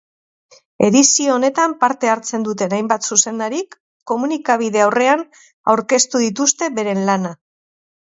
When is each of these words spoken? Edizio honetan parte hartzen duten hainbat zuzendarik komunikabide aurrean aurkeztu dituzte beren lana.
Edizio 0.85 1.33
honetan 1.33 1.73
parte 1.83 2.09
hartzen 2.13 2.45
duten 2.47 2.73
hainbat 2.77 3.05
zuzendarik 3.15 3.77
komunikabide 4.13 4.81
aurrean 4.87 5.21
aurkeztu 5.75 6.23
dituzte 6.25 6.71
beren 6.81 7.05
lana. 7.11 7.35